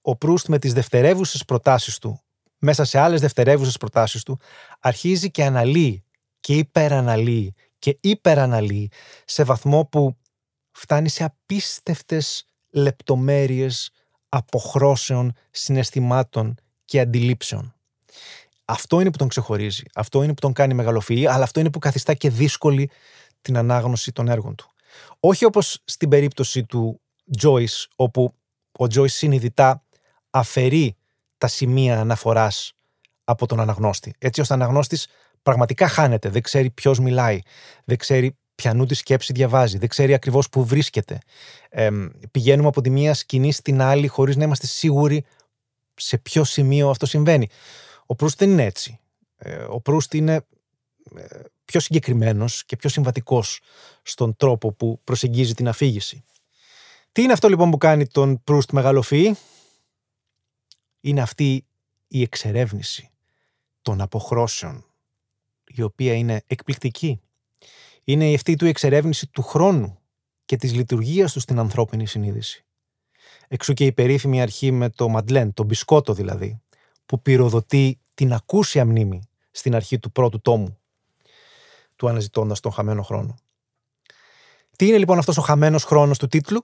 ο 0.00 0.16
Προύστ 0.16 0.48
με 0.48 0.58
τις 0.58 0.72
δευτερεύουσες 0.72 1.44
προτάσεις 1.44 1.98
του 1.98 2.24
μέσα 2.64 2.84
σε 2.84 2.98
άλλες 2.98 3.20
δευτερεύουσες 3.20 3.76
προτάσεις 3.76 4.22
του 4.22 4.38
αρχίζει 4.80 5.30
και 5.30 5.44
αναλύει 5.44 6.04
και 6.40 6.56
υπεραναλύει 6.56 7.54
και 7.78 7.98
υπεραναλύει 8.00 8.90
σε 9.24 9.44
βαθμό 9.44 9.84
που 9.84 10.16
φτάνει 10.70 11.08
σε 11.08 11.24
απίστευτες 11.24 12.48
λεπτομέρειες 12.70 13.90
αποχρώσεων, 14.28 15.32
συναισθημάτων 15.50 16.54
και 16.84 17.00
αντιλήψεων. 17.00 17.74
Αυτό 18.64 19.00
είναι 19.00 19.10
που 19.10 19.18
τον 19.18 19.28
ξεχωρίζει. 19.28 19.82
Αυτό 19.94 20.22
είναι 20.22 20.34
που 20.34 20.40
τον 20.40 20.52
κάνει 20.52 20.74
μεγαλοφυή, 20.74 21.26
αλλά 21.26 21.44
αυτό 21.44 21.60
είναι 21.60 21.70
που 21.70 21.78
καθιστά 21.78 22.14
και 22.14 22.30
δύσκολη 22.30 22.90
την 23.42 23.56
ανάγνωση 23.56 24.12
των 24.12 24.28
έργων 24.28 24.54
του. 24.54 24.72
Όχι 25.20 25.44
όπως 25.44 25.78
στην 25.84 26.08
περίπτωση 26.08 26.64
του 26.64 27.00
Joyce, 27.42 27.84
όπου 27.96 28.34
ο 28.78 28.84
Joyce 28.84 29.10
συνειδητά 29.10 29.84
αφαιρεί 30.30 30.96
τα 31.38 31.46
σημεία 31.46 32.00
αναφοράς 32.00 32.72
από 33.24 33.46
τον 33.46 33.60
αναγνώστη. 33.60 34.14
Έτσι 34.18 34.40
ώστε 34.40 34.52
ο 34.52 34.56
αναγνώστης 34.56 35.06
πραγματικά 35.42 35.88
χάνεται, 35.88 36.28
δεν 36.28 36.42
ξέρει 36.42 36.70
ποιος 36.70 36.98
μιλάει, 36.98 37.38
δεν 37.84 37.96
ξέρει 37.96 38.36
ποιανού 38.54 38.86
τη 38.86 38.94
σκέψη 38.94 39.32
διαβάζει, 39.32 39.78
δεν 39.78 39.88
ξέρει 39.88 40.14
ακριβώς 40.14 40.48
που 40.48 40.64
βρίσκεται. 40.64 41.18
Ε, 41.68 41.90
πηγαίνουμε 42.30 42.68
από 42.68 42.80
τη 42.80 42.90
μία 42.90 43.14
σκηνή 43.14 43.52
στην 43.52 43.82
άλλη 43.82 44.06
χωρίς 44.06 44.36
να 44.36 44.44
είμαστε 44.44 44.66
σίγουροι 44.66 45.24
σε 45.94 46.18
ποιο 46.18 46.44
σημείο 46.44 46.90
αυτό 46.90 47.06
συμβαίνει. 47.06 47.48
Ο 48.06 48.14
Προύστ 48.14 48.38
δεν 48.38 48.50
είναι 48.50 48.64
έτσι. 48.64 49.00
Ε, 49.36 49.62
ο 49.62 49.80
Προύστ 49.80 50.14
είναι 50.14 50.46
ε, 51.16 51.24
πιο 51.64 51.80
συγκεκριμένος 51.80 52.64
και 52.64 52.76
πιο 52.76 52.88
συμβατικός 52.88 53.60
στον 54.02 54.36
τρόπο 54.36 54.72
που 54.72 55.00
προσεγγίζει 55.04 55.54
την 55.54 55.68
αφήγηση. 55.68 56.24
Τι 57.12 57.22
είναι 57.22 57.32
αυτό 57.32 57.48
λοιπόν 57.48 57.70
που 57.70 57.78
κάνει 57.78 58.06
τον 58.06 58.42
Προύστ 58.44 58.72
μεγαλοφυή; 58.72 59.36
Είναι 61.00 61.20
αυτή 61.20 61.66
η 62.08 62.22
εξερεύνηση 62.22 63.10
των 63.82 64.00
αποχρώσεων, 64.00 64.84
η 65.64 65.82
οποία 65.82 66.14
είναι 66.14 66.42
εκπληκτική 66.46 67.20
είναι 68.04 68.30
η 68.30 68.34
αυτή 68.34 68.56
του 68.56 68.66
εξερεύνηση 68.66 69.26
του 69.26 69.42
χρόνου 69.42 69.98
και 70.44 70.56
της 70.56 70.74
λειτουργίας 70.74 71.32
του 71.32 71.40
στην 71.40 71.58
ανθρώπινη 71.58 72.06
συνείδηση. 72.06 72.64
Εξού 73.48 73.72
και 73.72 73.84
η 73.84 73.92
περίφημη 73.92 74.40
αρχή 74.40 74.70
με 74.70 74.90
το 74.90 75.08
Μαντλέν, 75.08 75.54
το 75.54 75.64
μπισκότο 75.64 76.14
δηλαδή, 76.14 76.62
που 77.06 77.22
πυροδοτεί 77.22 77.98
την 78.14 78.32
ακούσια 78.32 78.84
μνήμη 78.84 79.28
στην 79.50 79.74
αρχή 79.74 79.98
του 79.98 80.12
πρώτου 80.12 80.40
τόμου, 80.40 80.78
του 81.96 82.08
αναζητώντας 82.08 82.60
τον 82.60 82.72
χαμένο 82.72 83.02
χρόνο. 83.02 83.34
Τι 84.76 84.86
είναι 84.86 84.98
λοιπόν 84.98 85.18
αυτός 85.18 85.36
ο 85.36 85.40
χαμένος 85.42 85.84
χρόνος 85.84 86.18
του 86.18 86.26
τίτλου; 86.26 86.60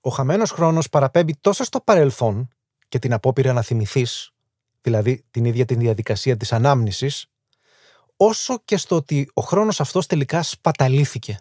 Ο 0.00 0.10
χαμένος 0.10 0.50
χρόνος 0.50 0.88
παραπέμπει 0.88 1.36
τόσο 1.40 1.64
στο 1.64 1.80
παρελθόν 1.80 2.48
και 2.88 2.98
την 2.98 3.12
απόπειρα 3.12 3.52
να 3.52 3.62
θυμηθείς, 3.62 4.32
δηλαδή 4.80 5.24
την 5.30 5.44
ίδια 5.44 5.64
την 5.64 5.78
διαδικασία 5.78 6.36
της 6.36 6.52
ανάμνησης, 6.52 7.26
όσο 8.16 8.60
και 8.64 8.76
στο 8.76 8.96
ότι 8.96 9.30
ο 9.34 9.42
χρόνος 9.42 9.80
αυτός 9.80 10.06
τελικά 10.06 10.42
σπαταλήθηκε. 10.42 11.40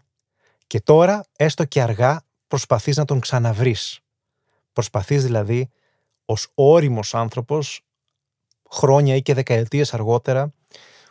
Και 0.67 0.81
τώρα, 0.81 1.25
έστω 1.35 1.65
και 1.65 1.81
αργά, 1.81 2.25
προσπαθείς 2.47 2.97
να 2.97 3.05
τον 3.05 3.19
ξαναβρεις. 3.19 3.99
Προσπαθείς 4.73 5.23
δηλαδή, 5.23 5.69
ως 6.25 6.47
όριμος 6.53 7.15
άνθρωπος, 7.15 7.81
χρόνια 8.71 9.15
ή 9.15 9.21
και 9.21 9.33
δεκαετίες 9.33 9.93
αργότερα, 9.93 10.53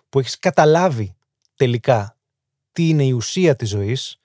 που 0.09 0.19
έχεις 0.19 0.39
καταλάβει 0.39 1.17
τελικά 1.55 2.17
τι 2.73 2.89
είναι 2.89 3.05
η 3.05 3.13
ουσία 3.13 3.57
της 3.57 3.69
ζωής, 3.69 4.21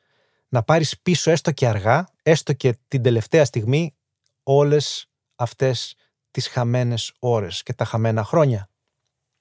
να 0.48 0.63
πάρεις 0.63 1.00
πίσω 1.02 1.32
έστω 1.32 1.52
και 1.52 1.68
αργά, 1.68 2.08
έστω 2.24 2.54
και 2.54 2.78
την 2.88 3.02
τελευταία 3.02 3.46
στιγμή, 3.46 3.96
όλες 4.44 5.10
αυτές 5.36 5.96
τις 6.32 6.48
χαμένες 6.48 7.13
ώρες 7.20 7.63
και 7.63 7.74
τα 7.74 7.86
χαμένα 7.86 8.24
χρόνια 8.24 8.70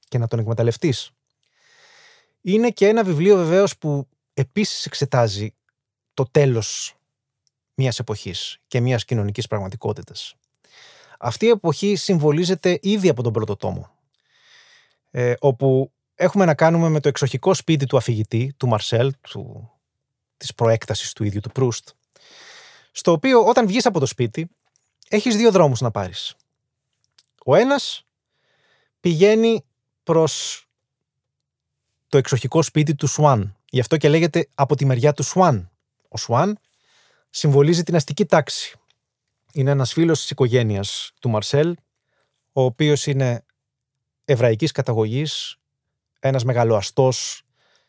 και 0.09 0.19
να 0.19 0.27
τον 0.27 0.39
εκμεταλλευτείς. 0.39 1.11
Είναι 2.41 2.71
και 2.71 2.89
ένα 2.89 3.05
βιβλίο 3.05 3.37
βεβαίως 3.37 3.79
που 3.79 4.09
επίσης 4.35 4.87
εξετάζει 4.87 5.55
το 6.15 6.25
τέλος 6.31 6.97
μιας 7.75 7.99
εποχής 7.99 8.59
και 8.67 8.81
μιας 8.81 9.05
κοινωνικής 9.05 9.47
πραγματικότητας. 9.47 10.35
Αυτή 11.25 11.47
η 11.47 11.49
εποχή 11.49 11.97
συμβολίζεται 11.97 12.79
ήδη 12.83 13.09
από 13.09 13.23
τον 13.23 13.33
πρώτο 13.33 13.57
τόμο, 13.57 13.91
ε, 15.11 15.35
όπου 15.39 15.93
έχουμε 16.15 16.45
να 16.45 16.55
κάνουμε 16.55 16.89
με 16.89 17.01
το 17.01 17.09
εξοχικό 17.09 17.55
σπίτι 17.55 17.87
του 17.87 17.97
αφηγητή, 17.97 18.55
του 18.57 18.69
Μαρσέλ, 18.69 19.13
του, 19.21 19.71
της 20.37 20.55
προέκτασης 20.55 21.13
του 21.13 21.25
ίδιου 21.25 21.41
του 21.41 21.51
Προύστ, 21.51 21.89
στο 22.93 23.13
οποίο 23.13 23.45
όταν 23.45 23.67
βγεις 23.67 23.87
από 23.87 24.01
το 24.01 24.07
σπίτι, 24.07 24.51
έχεις 25.09 25.37
δύο 25.37 25.51
δρόμους 25.51 25.81
να 25.81 25.91
πάρεις. 25.91 26.35
Ο 27.45 27.55
ένας 27.55 28.07
πηγαίνει 29.01 29.65
προς 30.03 30.65
το 32.09 32.19
εξοχικό 32.19 32.63
σπίτι 32.63 32.95
του 32.95 33.07
Σουάν. 33.07 33.57
Γι' 33.71 33.81
αυτό 33.81 33.97
και 33.97 34.09
λέγεται 34.09 34.49
από 34.55 34.77
τη 34.77 34.85
μεριά 34.85 35.13
του 35.13 35.23
Σουάν. 35.23 35.71
Ο 36.09 36.17
Σουάν 36.17 36.59
συμβολίζει 37.31 37.83
την 37.83 37.95
αστική 37.95 38.25
τάξη. 38.25 38.77
Είναι 39.53 39.71
ένας 39.71 39.93
φίλος 39.93 40.21
της 40.21 40.31
οικογένειας 40.31 41.13
του 41.21 41.29
Μαρσέλ, 41.31 41.77
ο 42.53 42.63
οποίος 42.63 43.07
είναι 43.07 43.45
εβραϊκής 44.25 44.73
καταγωγής, 44.73 45.57
ένας 46.21 46.45
μεγαλοαστός, 46.45 47.43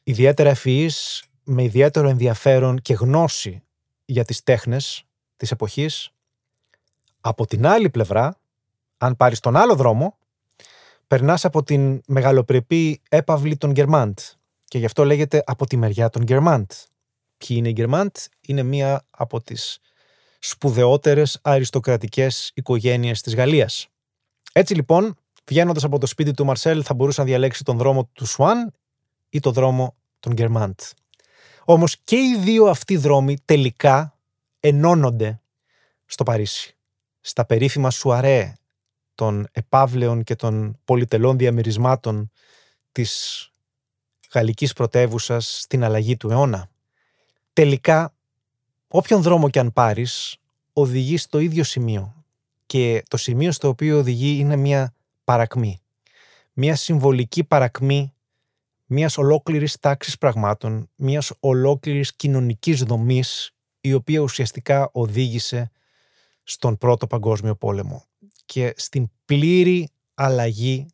ιδιαίτερα 0.04 0.50
ευφυής, 0.50 1.24
με 1.44 1.64
ιδιαίτερο 1.64 2.08
ενδιαφέρον 2.10 2.80
και 2.82 2.94
γνώση 2.94 3.64
για 4.06 4.24
τις 4.26 4.44
τέχνες 4.44 5.04
της 5.36 5.52
εποχής. 5.52 6.10
Από 7.22 7.46
την 7.46 7.66
άλλη 7.66 7.90
πλευρά, 7.90 8.40
αν 8.98 9.16
πάρεις 9.16 9.40
τον 9.40 9.56
άλλο 9.56 9.76
δρόμο, 9.76 10.18
περνάς 11.08 11.46
από 11.46 11.64
την 11.64 12.02
μεγαλοπρεπή 12.08 13.02
έπαυλη 13.10 13.58
των 13.58 13.72
Γκερμάντ 13.72 14.20
και 14.66 14.78
γι' 14.78 14.86
αυτό 14.86 15.06
λέγεται 15.06 15.44
από 15.46 15.66
τη 15.66 15.78
μεριά 15.78 16.10
των 16.10 16.24
Γκερμάντ. 16.24 16.72
Ποιοι 17.38 17.58
είναι 17.60 17.70
οι 17.70 17.72
Γκερμάντ; 17.72 18.16
Είναι 18.42 18.64
μία 18.64 19.06
από 19.10 19.42
τις 19.42 19.80
σπουδαιότερες 20.46 21.40
αριστοκρατικές 21.42 22.52
οικογένειες 22.54 23.22
της 23.22 23.36
Γαλλίας. 23.36 23.88
Έτσι 24.54 24.74
λοιπόν, 24.74 25.16
βγαίνοντας 25.46 25.84
από 25.84 25.98
το 26.00 26.06
σπίτι 26.06 26.32
του 26.32 26.46
Μαρσέλ 26.46 26.82
θα 26.86 26.94
μπορούσε 26.94 27.22
να 27.22 27.28
διαλέξει 27.28 27.64
τον 27.64 27.78
δρόμο 27.78 28.10
του 28.14 28.26
Σουάν 28.26 28.74
ή 29.30 29.40
τον 29.40 29.54
δρόμο 29.54 29.96
των 30.20 30.34
Γκερμάντ. 30.34 30.80
Όμως 31.66 31.98
και 32.04 32.16
οι 32.16 32.38
δύο 32.40 32.66
αυτοί 32.66 32.98
δρόμοι 32.98 33.38
τελικά 33.46 34.18
ενώνονται 34.60 35.42
στο 36.06 36.24
Παρίσι. 36.24 36.78
Στα 37.22 37.46
περίφημα 37.46 37.90
σουαρέ 37.90 38.54
των 39.16 39.48
επαύλεων 39.52 40.24
και 40.24 40.36
των 40.36 40.80
πολυτελών 40.86 41.38
διαμερισμάτων 41.38 42.32
της 42.92 43.50
γαλλικής 44.34 44.74
πρωτεύουσας 44.74 45.60
στην 45.62 45.84
αλλαγή 45.84 46.18
του 46.18 46.30
αιώνα. 46.30 46.70
Τελικά, 47.54 48.13
όποιον 48.96 49.22
δρόμο 49.22 49.50
και 49.50 49.60
αν 49.60 49.74
πάρεις, 49.74 50.38
οδηγεί 50.74 51.18
στο 51.18 51.40
ίδιο 51.40 51.64
σημείο. 51.64 52.26
Και 52.66 53.04
το 53.08 53.18
σημείο 53.18 53.52
στο 53.52 53.68
οποίο 53.68 53.98
οδηγεί 53.98 54.38
είναι 54.40 54.56
μια 54.56 54.94
παρακμή. 55.24 55.82
Μια 56.54 56.76
συμβολική 56.76 57.44
παρακμή 57.44 58.14
μιας 58.86 59.18
ολόκληρης 59.18 59.80
τάξης 59.80 60.18
πραγμάτων, 60.18 60.90
μιας 60.96 61.32
ολόκληρης 61.40 62.16
κοινωνικής 62.16 62.84
δομής, 62.84 63.52
η 63.82 63.94
οποία 63.94 64.20
ουσιαστικά 64.20 64.90
οδήγησε 64.94 65.72
στον 66.44 66.78
Πρώτο 66.78 67.08
Παγκόσμιο 67.08 67.56
Πόλεμο 67.56 68.06
και 68.46 68.74
στην 68.78 69.12
πλήρη 69.26 69.90
αλλαγή 70.14 70.86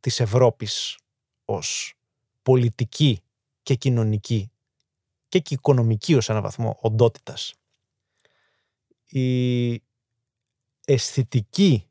της 0.00 0.20
Ευρώπης 0.20 0.98
ως 1.44 1.94
πολιτική 2.42 3.20
και 3.62 3.74
κοινωνική 3.74 4.50
και, 5.30 5.38
και 5.38 5.54
οικονομική 5.54 6.14
ως 6.14 6.28
ένα 6.28 6.40
βαθμό 6.40 6.78
οντότητας. 6.80 7.54
Η 9.06 9.82
αισθητική 10.84 11.88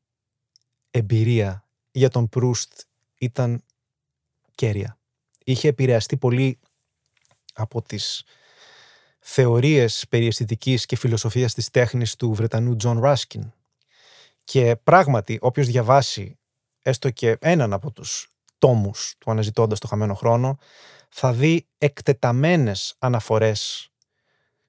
εμπειρία 0.91 1.67
για 1.91 2.10
τον 2.10 2.29
Προύστ 2.29 2.81
ήταν 3.19 3.63
καίρια. 4.55 5.00
Είχε 5.43 5.67
επηρεαστεί 5.67 6.17
πολύ 6.17 6.60
από 7.53 7.81
τις 7.81 8.24
θεωρίες 9.19 10.05
περί 10.10 10.25
αισθητικής 10.25 10.86
και 10.86 10.96
φιλοσοφίας 10.96 11.53
της 11.53 11.69
τέχνης 11.69 12.15
του 12.15 12.34
Βρετανού 12.34 12.75
Τζον 12.75 13.00
Ράσκιν. 13.00 13.51
Και 14.43 14.75
πράγματι, 14.75 15.38
όποιος 15.41 15.67
διαβάσει 15.67 16.39
έστω 16.81 17.10
και 17.10 17.38
έναν 17.41 17.74
από 17.74 17.91
τους 17.91 18.29
τόμους 18.58 19.15
του 19.17 19.31
αναζητώντας 19.31 19.79
το 19.79 19.88
χαμένο 19.88 20.13
χρόνο, 20.13 20.58
θα 21.09 21.33
δει 21.33 21.67
εκτεταμένες 21.77 22.95
αναφορές 22.99 23.91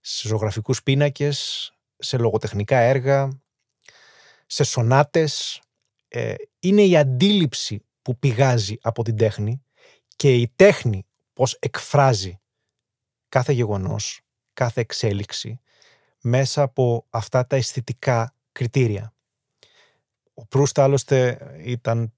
σε 0.01 0.29
ζωγραφικούς 0.29 0.83
πίνακες, 0.83 1.71
σε 1.99 2.19
λογοτεχνικά 2.19 2.79
έργα, 2.79 3.41
σε 4.47 4.65
σονάτες. 4.65 5.63
Ε, 6.09 6.35
είναι 6.61 6.83
η 6.83 6.97
αντίληψη 6.97 7.85
που 8.03 8.19
πηγάζει 8.19 8.77
από 8.81 9.05
την 9.05 9.17
τέχνη 9.17 9.63
και 10.17 10.35
η 10.35 10.53
τέχνη 10.57 11.07
πώς 11.33 11.57
εκφράζει 11.61 12.41
κάθε 13.29 13.53
γεγονός, 13.53 14.21
κάθε 14.53 14.81
εξέλιξη 14.81 15.61
μέσα 16.21 16.63
από 16.63 17.07
αυτά 17.11 17.47
τα 17.47 17.57
αισθητικά 17.57 18.35
κριτήρια. 18.53 19.15
Ο 20.35 20.47
Προύστ 20.47 20.79
άλλωστε 20.79 21.39
ήταν 21.65 22.13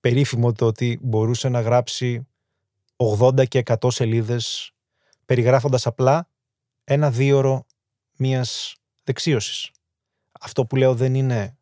περίφημο 0.00 0.52
το 0.52 0.66
ότι 0.66 0.98
μπορούσε 1.02 1.48
να 1.48 1.60
γράψει 1.60 2.26
80 2.98 3.48
και 3.48 3.62
100 3.64 3.90
σελίδες 3.90 4.72
περιγράφοντας 5.26 5.86
απλά 5.86 6.28
ένα 6.84 7.10
δίωρο 7.10 7.66
μιας 8.16 8.76
δεξίωσης. 9.04 9.70
Αυτό 10.40 10.66
που 10.66 10.76
λέω 10.76 10.94
δεν 10.94 11.14
είναι 11.14 11.58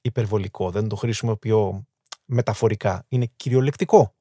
υπερβολικό, 0.00 0.70
δεν 0.70 0.88
το 0.88 0.96
χρησιμοποιώ 0.96 1.86
μεταφορικά, 2.24 3.04
είναι 3.08 3.30
κυριολεκτικό. 3.36 4.14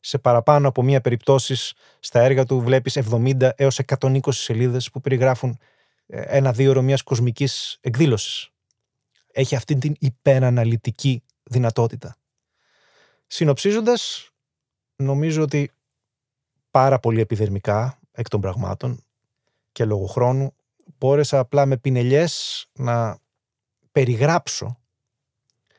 Σε 0.00 0.18
παραπάνω 0.18 0.68
από 0.68 0.82
μία 0.82 1.00
περιπτώσεις 1.00 1.72
στα 2.00 2.20
έργα 2.20 2.44
του 2.44 2.60
βλέπεις 2.60 2.98
70 3.10 3.50
έως 3.56 3.78
120 3.98 4.18
σελίδες 4.30 4.90
που 4.90 5.00
περιγράφουν 5.00 5.58
ε, 6.06 6.20
ένα 6.20 6.52
δίωρο 6.52 6.82
μιας 6.82 7.02
κοσμικής 7.02 7.78
εκδήλωσης. 7.80 8.50
Έχει 9.32 9.56
αυτή 9.56 9.76
την 9.76 9.94
υπεραναλυτική 9.98 11.22
δυνατότητα. 11.42 12.16
Συνοψίζοντας, 13.26 14.30
νομίζω 14.96 15.42
ότι 15.42 15.70
πάρα 16.70 16.98
πολύ 16.98 17.20
επιδερμικά 17.20 17.98
εκ 18.12 18.28
των 18.28 18.40
πραγμάτων 18.40 19.04
και 19.72 19.84
λόγω 19.84 20.06
χρόνου 20.06 20.54
μπόρεσα 20.98 21.38
απλά 21.38 21.66
με 21.66 21.76
πινελιές 21.76 22.66
να 22.72 23.18
περιγράψω 23.92 24.78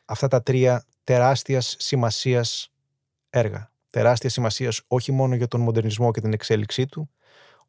αυτά 0.05 0.27
τα 0.27 0.41
τρία 0.43 0.85
τεράστιας 1.03 1.75
σημασίας 1.79 2.71
έργα. 3.29 3.71
Τεράστια 3.89 4.29
σημασίας 4.29 4.81
όχι 4.87 5.11
μόνο 5.11 5.35
για 5.35 5.47
τον 5.47 5.61
μοντερνισμό 5.61 6.11
και 6.11 6.21
την 6.21 6.33
εξέλιξή 6.33 6.85
του, 6.85 7.09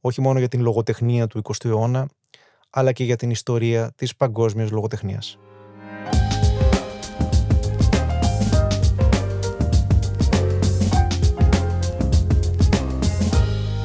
όχι 0.00 0.20
μόνο 0.20 0.38
για 0.38 0.48
την 0.48 0.60
λογοτεχνία 0.60 1.26
του 1.26 1.40
20ου 1.42 1.64
αιώνα, 1.64 2.08
αλλά 2.70 2.92
και 2.92 3.04
για 3.04 3.16
την 3.16 3.30
ιστορία 3.30 3.92
της 3.96 4.16
παγκόσμιας 4.16 4.70
λογοτεχνίας. 4.70 5.38